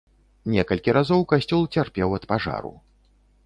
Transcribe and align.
Некалькі 0.53 0.95
разоў 0.97 1.21
касцёл 1.33 1.61
цярпеў 1.77 2.09
ад 2.21 2.29
пажару. 2.35 2.77